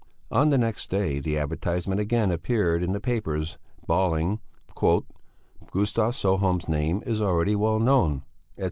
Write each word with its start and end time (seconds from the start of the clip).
On 0.31 0.49
the 0.49 0.57
next 0.57 0.89
day 0.89 1.19
the 1.19 1.37
advertisement 1.37 2.01
again 2.01 2.31
appeared 2.31 2.81
in 2.81 2.89
all 2.89 2.93
the 2.95 2.99
papers, 2.99 3.59
bawling: 3.85 4.39
"Gustav 4.75 6.13
Sjöholm's 6.15 6.67
name 6.67 7.03
is 7.05 7.21
already 7.21 7.55
well 7.55 7.77
known, 7.77 8.23
etc. 8.53 8.59